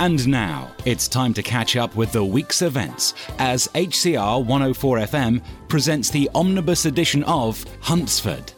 [0.00, 5.44] And now it's time to catch up with the week's events as HCR 104 FM
[5.68, 8.50] presents the omnibus edition of Huntsford.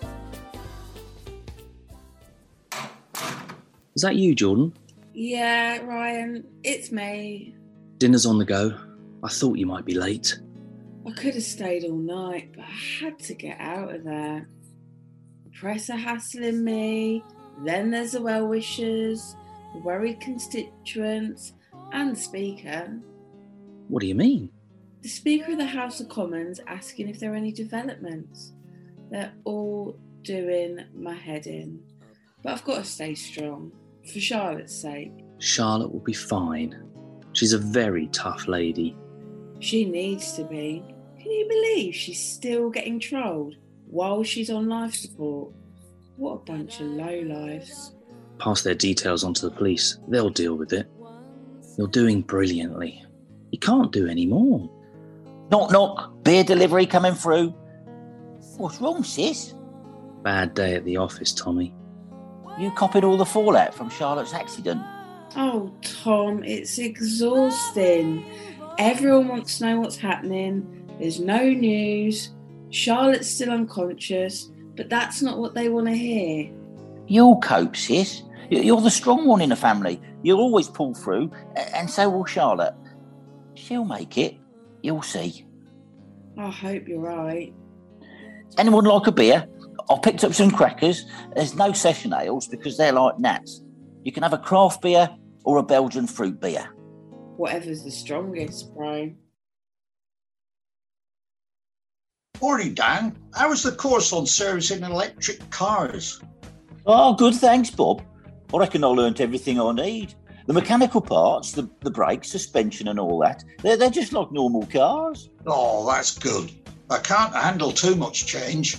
[3.97, 4.73] Is that you, Jordan?
[5.15, 7.57] Yeah, Ryan, it's me.
[7.99, 8.79] Dinner's on the go.
[9.25, 10.39] I thought you might be late.
[11.05, 14.49] I could have stayed all night, but I had to get out of there.
[15.43, 17.25] The press are hassling me,
[17.65, 19.42] then there's the well wishers, the
[19.81, 21.53] worried constituents,
[21.93, 22.99] and the Speaker.
[23.89, 24.51] What do you mean?
[25.03, 28.53] The Speaker of the House of Commons asking if there are any developments.
[29.11, 31.81] They're all doing my head in.
[32.43, 33.73] But I've got to stay strong,
[34.13, 35.13] for Charlotte's sake.
[35.39, 36.89] Charlotte will be fine.
[37.33, 38.97] She's a very tough lady.
[39.61, 40.83] She needs to be.
[41.21, 45.53] Can you believe she's still getting trolled while she's on life support?
[46.17, 47.95] What a bunch of lowlifes.
[48.43, 50.01] Pass their details on to the police.
[50.09, 50.91] They'll deal with it.
[51.79, 53.01] You're doing brilliantly.
[53.53, 54.69] You can't do any more.
[55.53, 56.25] Knock, knock.
[56.25, 57.55] Beer delivery coming through.
[58.57, 59.55] What's wrong, sis?
[60.25, 61.73] Bad day at the office, Tommy.
[62.59, 64.83] You copied all the fallout from Charlotte's accident.
[65.37, 68.27] Oh, Tom, it's exhausting.
[68.77, 70.91] Everyone wants to know what's happening.
[70.99, 72.31] There's no news.
[72.71, 76.53] Charlotte's still unconscious, but that's not what they want to hear.
[77.07, 78.23] You'll cope, sis.
[78.61, 80.01] You're the strong one in the family.
[80.23, 82.75] You'll always pull through, and so will Charlotte.
[83.55, 84.37] She'll make it.
[84.83, 85.47] You'll see.
[86.37, 87.55] I hope you're right.
[88.59, 89.47] Anyone like a beer?
[89.89, 91.07] I picked up some crackers.
[91.35, 93.63] There's no session ales because they're like gnats.
[94.05, 95.09] You can have a craft beer
[95.45, 96.69] or a Belgian fruit beer.
[97.37, 99.17] Whatever's the strongest, Brian.
[102.41, 103.17] Morning, Dan.
[103.35, 106.21] How was the course on servicing electric cars?
[106.85, 108.03] Oh, good, thanks, Bob.
[108.55, 110.15] I reckon I learnt everything I need.
[110.47, 114.67] The mechanical parts, the, the brakes, suspension, and all that, they're, they're just like normal
[114.67, 115.31] cars.
[115.47, 116.51] Oh, that's good.
[116.91, 118.79] I can't handle too much change.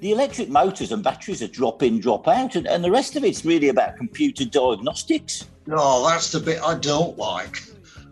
[0.00, 3.24] The electric motors and batteries are drop in, drop out, and, and the rest of
[3.24, 5.46] it's really about computer diagnostics.
[5.70, 7.62] Oh, that's the bit I don't like.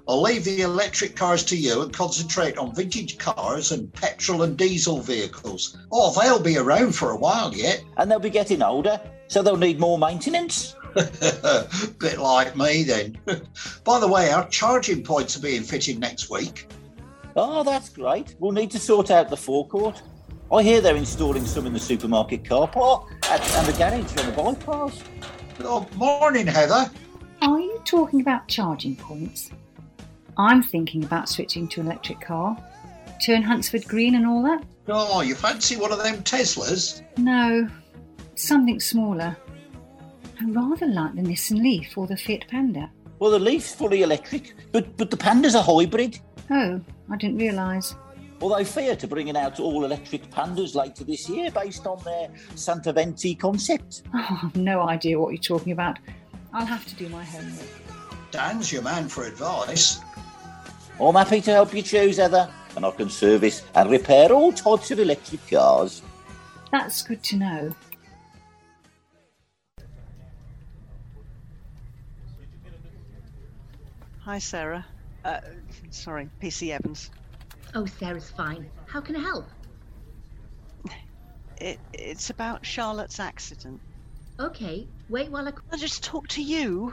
[0.09, 4.57] I'll leave the electric cars to you and concentrate on vintage cars and petrol and
[4.57, 5.77] diesel vehicles.
[5.91, 7.83] Oh, they'll be around for a while yet.
[7.97, 10.77] And they'll be getting older, so they'll need more maintenance.
[11.99, 13.19] bit like me then.
[13.85, 16.69] By the way, our charging points are being fitted next week.
[17.37, 18.35] Oh, that's great.
[18.39, 20.03] We'll need to sort out the forecourt.
[20.51, 24.27] I hear they're installing some in the supermarket car park and, and the garage on
[24.27, 25.03] the bypass.
[25.61, 26.91] Oh, morning, Heather.
[27.43, 29.51] Are you talking about charging points?
[30.39, 32.57] I'm thinking about switching to an electric car.
[33.25, 34.65] Turn Huntsford green and all that?
[34.89, 37.03] Oh, you fancy one of them Teslas?
[37.19, 37.69] No,
[38.35, 39.37] something smaller.
[40.41, 42.91] I rather like the Nissan Leaf or the Fiat Panda.
[43.19, 46.19] Well, the Leaf's fully electric, but, but the Panda's a hybrid.
[46.51, 46.81] Oh,
[47.11, 47.95] I didn't realise.
[48.43, 53.39] Although Fiat are bringing out all electric Pandas later this year based on their Centoventi
[53.39, 54.03] concept.
[54.15, 55.99] Oh, I've no idea what you're talking about.
[56.53, 57.67] I'll have to do my homework.
[58.31, 60.01] Dan's your man for advice.
[61.01, 64.91] I'm happy to help you choose, Heather, and I can service and repair all types
[64.91, 66.03] of electric cars.
[66.71, 67.75] That's good to know.
[74.27, 74.85] Hi, Sarah.
[75.25, 75.39] Uh,
[75.91, 77.13] sorry, PC Evans.
[77.77, 78.69] Oh, Sarah's fine.
[78.89, 79.47] How can I help?
[81.59, 83.81] It, it's about Charlotte's accident.
[84.39, 85.53] Okay, wait while I.
[85.73, 86.93] I'll just talk to you.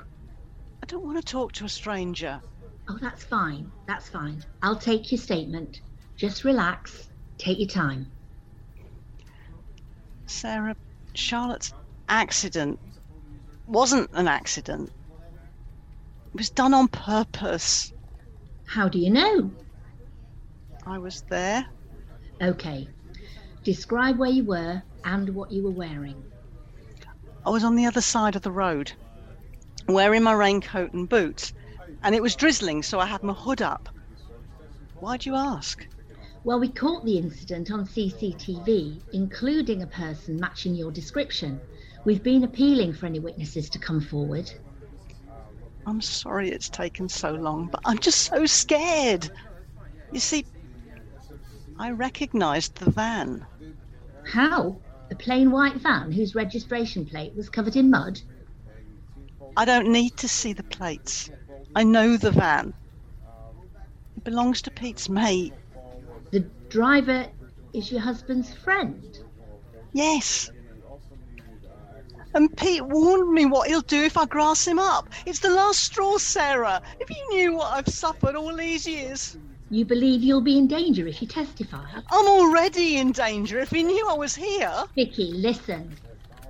[0.81, 2.39] I don't want to talk to a stranger.
[2.87, 3.69] Oh, that's fine.
[3.87, 4.41] That's fine.
[4.61, 5.81] I'll take your statement.
[6.15, 7.09] Just relax.
[7.39, 8.09] Take your time.
[10.27, 10.77] Sarah,
[11.13, 11.73] Charlotte's
[12.07, 12.79] accident
[13.67, 14.91] wasn't an accident.
[16.33, 17.93] It was done on purpose.
[18.65, 19.51] How do you know?
[20.83, 21.67] I was there.
[22.41, 22.87] Okay.
[23.63, 26.23] Describe where you were and what you were wearing.
[27.45, 28.93] I was on the other side of the road,
[29.87, 31.53] wearing my raincoat and boots,
[32.01, 33.89] and it was drizzling, so I had my hood up.
[34.99, 35.85] Why'd you ask?
[36.43, 41.61] Well, we caught the incident on CCTV, including a person matching your description.
[42.05, 44.51] We've been appealing for any witnesses to come forward.
[45.85, 49.29] I'm sorry it's taken so long, but I'm just so scared.
[50.11, 50.45] You see,
[51.77, 53.45] I recognised the van.
[54.25, 54.77] How?
[55.09, 58.21] The plain white van whose registration plate was covered in mud?
[59.57, 61.29] I don't need to see the plates.
[61.75, 62.73] I know the van.
[64.17, 65.53] It belongs to Pete's mate.
[66.31, 67.27] The driver
[67.73, 69.19] is your husband's friend?
[69.91, 70.49] Yes.
[72.33, 75.09] And Pete warned me what he'll do if I grass him up.
[75.25, 76.81] It's the last straw, Sarah.
[76.99, 79.37] If you knew what I've suffered all these years.
[79.69, 81.85] You believe you'll be in danger if you testify?
[82.11, 84.83] I'm already in danger if he knew I was here.
[84.95, 85.95] Vicky, listen.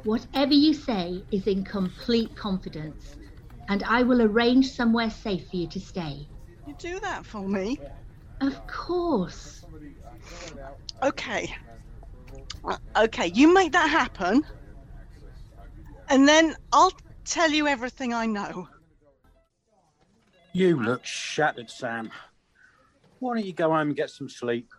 [0.04, 3.16] Whatever you say is in complete confidence,
[3.70, 6.28] and I will arrange somewhere safe for you to stay.
[6.68, 7.80] You do that for me?
[8.42, 9.66] Of course.
[11.02, 11.54] Okay.
[12.66, 14.44] Uh, Okay, you make that happen.
[16.10, 16.92] And then I'll
[17.26, 18.68] tell you everything I know.
[20.54, 22.12] You look shattered, Sam.
[23.20, 24.70] Why don't you go home and get some sleep?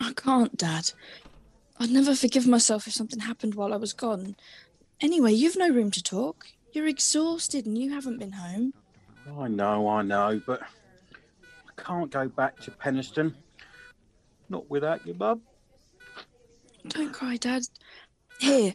[0.00, 0.92] I can't, Dad.
[1.80, 4.36] I'd never forgive myself if something happened while I was gone.
[5.00, 6.46] Anyway, you've no room to talk.
[6.72, 8.74] You're exhausted and you haven't been home.
[9.38, 13.34] I know, I know, but I can't go back to Penistone.
[14.48, 15.40] Not without you, Bub.
[16.88, 17.62] Don't cry, Dad.
[18.40, 18.74] Here,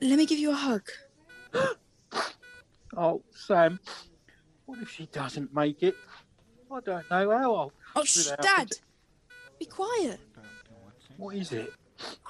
[0.00, 0.82] let me give you a hug.
[2.96, 3.78] Oh, Sam,
[4.66, 5.94] what if she doesn't make it?
[6.72, 7.72] I don't know how I'll.
[7.94, 8.70] Oh, without Dad!
[9.60, 10.18] Be quiet.
[11.16, 11.72] What is it?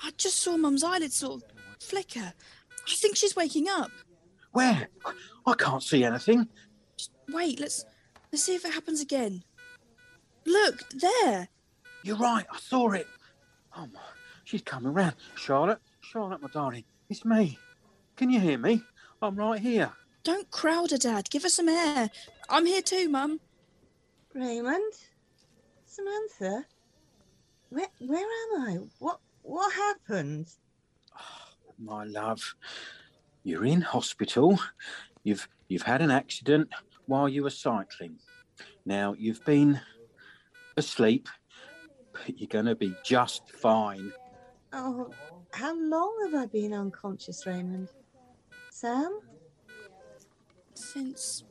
[0.02, 1.50] I just saw Mum's eyelids sort of
[1.80, 2.32] flicker.
[2.88, 3.90] I think she's waking up.
[4.52, 4.88] Where?
[5.46, 6.46] I can't see anything.
[7.32, 7.84] Wait, let's
[8.32, 9.42] let's see if it happens again.
[10.44, 11.48] Look, there.
[12.02, 13.06] You're right, I saw it.
[13.76, 14.00] Oh, my,
[14.44, 15.14] she's coming round.
[15.36, 17.58] Charlotte, Charlotte, my darling, it's me.
[18.16, 18.82] Can you hear me?
[19.22, 19.92] I'm right here.
[20.22, 21.28] Don't crowd her, Dad.
[21.30, 22.10] Give her some air.
[22.48, 23.40] I'm here too, Mum.
[24.34, 24.92] Raymond?
[25.86, 26.64] Samantha?
[27.68, 28.78] Where where am I?
[28.98, 30.48] What what happened?
[31.78, 32.54] My love,
[33.42, 34.58] you're in hospital.
[35.22, 36.70] You've you've had an accident
[37.06, 38.18] while you were cycling.
[38.86, 39.80] Now you've been
[40.76, 41.28] asleep,
[42.12, 44.12] but you're going to be just fine.
[44.72, 45.10] Oh,
[45.52, 47.88] how long have I been unconscious, Raymond?
[48.80, 49.20] Sam?
[50.72, 51.44] Since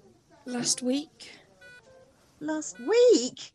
[0.46, 1.30] last week.
[2.40, 3.52] Last week?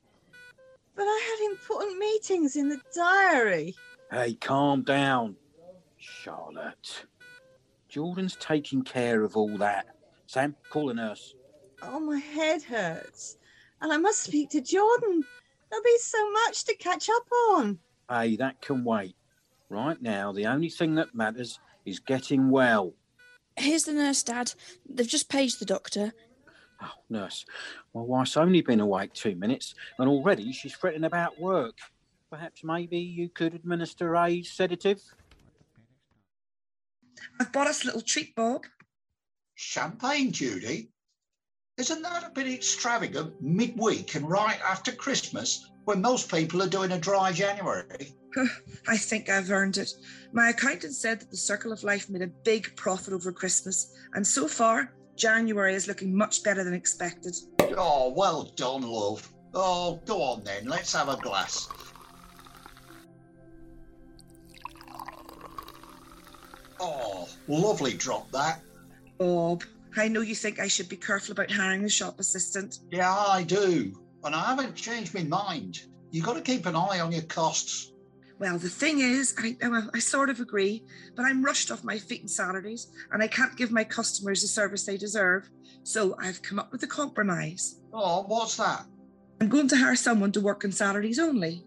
[0.94, 3.74] But I had important meetings in the diary.
[4.12, 5.34] Hey, calm down,
[5.96, 7.06] Charlotte.
[7.88, 9.86] Jordan's taking care of all that.
[10.26, 11.34] Sam, call a nurse.
[11.82, 13.38] Oh, my head hurts.
[13.80, 15.24] And I must speak to Jordan.
[15.68, 17.80] There'll be so much to catch up on.
[18.08, 19.16] Hey, that can wait.
[19.68, 22.94] Right now, the only thing that matters is getting well.
[23.56, 24.52] Here's the nurse, Dad.
[24.88, 26.12] They've just paged the doctor.
[26.82, 27.44] Oh, nurse,
[27.94, 31.76] my wife's only been awake two minutes, and already she's fretting about work.
[32.30, 35.00] Perhaps maybe you could administer a sedative?
[37.40, 38.64] I've bought us a little treat, Bob.
[39.54, 40.90] Champagne, Judy?
[41.76, 46.92] Isn't that a bit extravagant midweek and right after Christmas when most people are doing
[46.92, 48.14] a dry January?
[48.86, 49.90] I think I've earned it.
[50.32, 54.24] My accountant said that the Circle of Life made a big profit over Christmas, and
[54.24, 57.34] so far, January is looking much better than expected.
[57.76, 59.28] Oh, well done, love.
[59.52, 61.68] Oh, go on then, let's have a glass.
[66.78, 68.60] Oh, lovely drop that.
[69.18, 69.64] Bob,
[69.96, 72.78] I know you think I should be careful about hiring a shop assistant.
[72.90, 73.92] Yeah, I do.
[74.24, 75.82] And I haven't changed my mind.
[76.10, 77.92] You've got to keep an eye on your costs.
[78.38, 81.98] Well, the thing is, I, well, I sort of agree, but I'm rushed off my
[81.98, 85.48] feet on Saturdays and I can't give my customers the service they deserve.
[85.84, 87.80] So I've come up with a compromise.
[87.92, 88.86] Oh, what's that?
[89.40, 91.64] I'm going to hire someone to work on Saturdays only.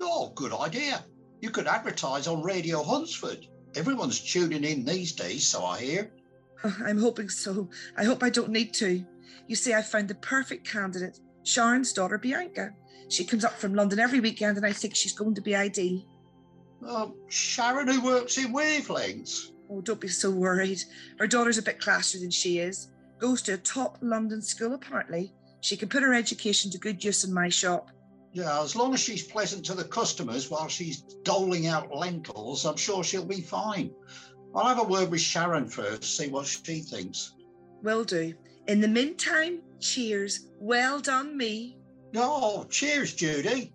[0.00, 1.04] Oh, good idea.
[1.40, 3.46] You could advertise on Radio Hunsford.
[3.76, 6.12] Everyone's tuning in these days, so I hear.
[6.64, 7.68] Oh, I'm hoping so.
[7.96, 9.04] I hope I don't need to.
[9.46, 12.70] You see, I found the perfect candidate, Sharon's daughter, Bianca.
[13.08, 16.02] She comes up from London every weekend, and I think she's going to be ideal.
[16.84, 19.52] Oh, Sharon, who works in wavelengths.
[19.70, 20.82] Oh, don't be so worried.
[21.18, 22.90] Her daughter's a bit classier than she is.
[23.18, 25.32] Goes to a top London school, apparently.
[25.60, 27.90] She can put her education to good use in my shop.
[28.32, 32.76] Yeah, as long as she's pleasant to the customers while she's doling out lentils, I'm
[32.76, 33.90] sure she'll be fine.
[34.54, 37.34] I'll have a word with Sharon first, see what she thinks.
[37.82, 38.34] Will do.
[38.66, 40.48] In the meantime, cheers.
[40.58, 41.78] Well done, me.
[42.16, 43.72] Oh, cheers, Judy.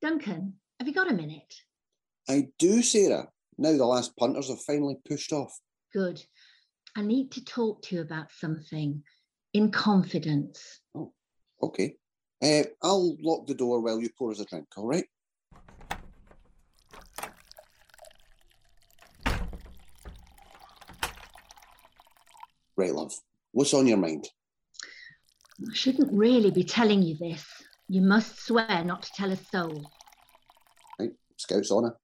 [0.00, 1.52] Duncan, have you got a minute?
[2.28, 3.28] I do, Sarah.
[3.58, 5.58] Now the last punters have finally pushed off.
[5.92, 6.22] Good.
[6.96, 9.02] I need to talk to you about something
[9.54, 10.80] in confidence.
[10.94, 11.12] Oh,
[11.60, 11.96] okay.
[12.40, 15.04] Uh, I'll lock the door while you pour us a drink, all right?
[22.78, 23.12] Right, love.
[23.50, 24.28] What's on your mind?
[25.60, 27.44] I shouldn't really be telling you this.
[27.88, 29.90] You must swear not to tell a soul.
[30.96, 31.96] Right, Scout's honour.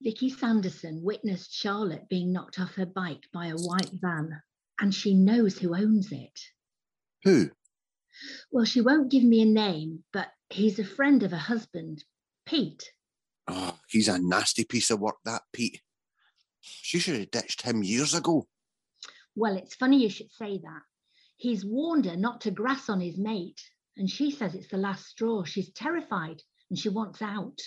[0.00, 4.40] Vicky Sanderson witnessed Charlotte being knocked off her bike by a white van,
[4.80, 6.40] and she knows who owns it.
[7.24, 7.50] Who?
[8.52, 12.04] Well, she won't give me a name, but he's a friend of her husband,
[12.46, 12.92] Pete.
[13.48, 15.80] Oh, he's a nasty piece of work, that Pete.
[16.60, 18.46] She should have ditched him years ago.
[19.40, 20.82] Well, it's funny you should say that.
[21.38, 23.58] He's warned her not to grass on his mate,
[23.96, 25.44] and she says it's the last straw.
[25.44, 27.58] She's terrified and she wants out.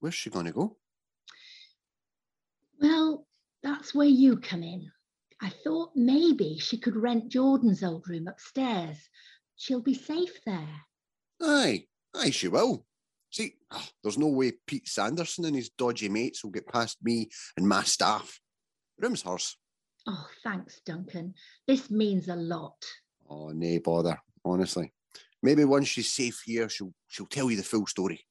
[0.00, 0.76] Where's she going to go?
[2.80, 3.28] Well,
[3.62, 4.90] that's where you come in.
[5.40, 8.98] I thought maybe she could rent Jordan's old room upstairs.
[9.54, 10.80] She'll be safe there.
[11.40, 11.84] Aye,
[12.16, 12.84] aye, she will.
[13.30, 17.28] See, ah, there's no way Pete Sanderson and his dodgy mates will get past me
[17.56, 18.40] and my staff.
[18.98, 19.56] Room's hers.
[20.06, 21.34] Oh, thanks, Duncan.
[21.66, 22.84] This means a lot.
[23.28, 24.92] Oh, nay bother, honestly.
[25.42, 28.24] Maybe once she's safe here, she'll she'll tell you the full story.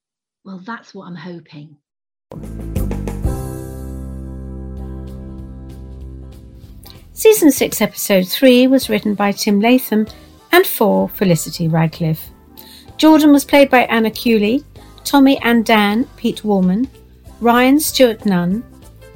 [0.44, 1.78] Well, that's what I'm hoping.
[7.14, 10.06] Season 6, Episode 3 was written by Tim Latham
[10.52, 12.30] and for Felicity Radcliffe.
[12.98, 14.64] Jordan was played by Anna Cooley,
[15.04, 16.90] Tommy and Dan, Pete Warman,
[17.40, 18.64] Ryan Stewart Nunn,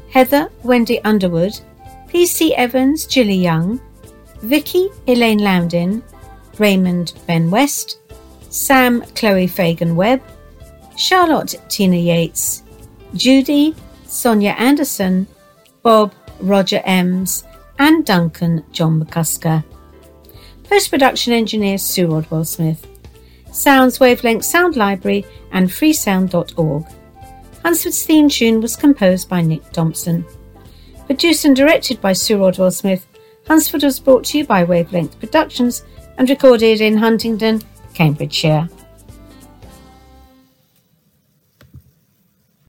[0.09, 1.59] Heather Wendy Underwood,
[2.11, 3.79] PC Evans, Gilly Young,
[4.41, 6.03] Vicky Elaine Loudon,
[6.57, 7.99] Raymond Ben West,
[8.49, 10.21] Sam Chloe Fagan Webb,
[10.97, 12.63] Charlotte Tina Yates,
[13.13, 13.75] Judy
[14.05, 15.27] Sonia Anderson,
[15.83, 17.43] Bob Roger Ems,
[17.77, 19.63] and Duncan John McCusker.
[20.63, 22.85] Post production engineer Sue Rodwell Smith.
[23.51, 26.85] Sounds Wavelength Sound Library and freesound.org.
[27.63, 30.25] Hunsford's theme tune was composed by Nick Thompson.
[31.09, 33.07] Produced and directed by Sue Rodwell Smith,
[33.47, 35.83] Hunsford was brought to you by Wavelength Productions
[36.19, 37.63] and recorded in Huntingdon,
[37.95, 38.69] Cambridgeshire.